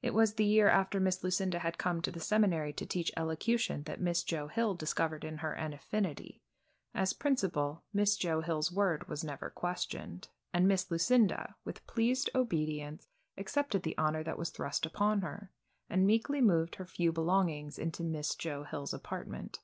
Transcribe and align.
It 0.00 0.14
was 0.14 0.36
the 0.36 0.46
year 0.46 0.68
after 0.70 0.98
Miss 0.98 1.22
Lucinda 1.22 1.58
had 1.58 1.76
come 1.76 2.00
to 2.00 2.10
the 2.10 2.20
seminary 2.20 2.72
to 2.72 2.86
teach 2.86 3.12
elocution 3.18 3.82
that 3.82 4.00
Miss 4.00 4.22
Joe 4.22 4.46
Hill 4.48 4.74
discovered 4.74 5.24
in 5.26 5.36
her 5.44 5.52
an 5.52 5.74
affinity. 5.74 6.40
As 6.94 7.12
principal, 7.12 7.84
Miss 7.92 8.16
Joe 8.16 8.40
Hill's 8.40 8.72
word 8.72 9.08
was 9.10 9.22
never 9.22 9.50
questioned, 9.50 10.28
and 10.54 10.66
Miss 10.66 10.90
Lucinda, 10.90 11.54
with 11.66 11.86
pleased 11.86 12.30
obedience, 12.34 13.08
accepted 13.36 13.82
the 13.82 13.98
honor 13.98 14.24
that 14.24 14.38
was 14.38 14.48
thrust 14.48 14.86
upon 14.86 15.20
her, 15.20 15.52
and 15.90 16.06
meekly 16.06 16.40
moved 16.40 16.76
her 16.76 16.86
few 16.86 17.12
belongings 17.12 17.78
into 17.78 18.02
Miss 18.02 18.34
Joe 18.34 18.64
Hill's 18.64 18.94
apartment. 18.94 19.58